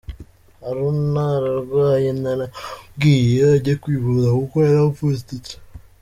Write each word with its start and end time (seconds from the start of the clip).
Haruna 0.63 1.21
ararwaye, 1.37 2.09
naramubwiye 2.21 3.39
ajye 3.53 3.73
kwivuza 3.81 4.27
kuko 4.39 4.57
yavunitse. 4.75 5.53